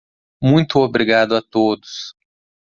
[0.41, 2.15] Muito obrigado a todos.